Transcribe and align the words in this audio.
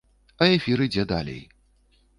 А 0.45 0.47
эфір 0.53 0.83
ідзе 0.87 1.07
далей. 1.15 1.41